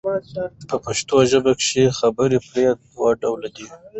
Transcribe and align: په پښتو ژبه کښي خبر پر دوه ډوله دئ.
په 0.69 0.75
پښتو 0.85 1.15
ژبه 1.31 1.51
کښي 1.59 1.83
خبر 1.99 2.29
پر 2.49 2.65
دوه 2.93 3.09
ډوله 3.21 3.49
دئ. 3.55 3.67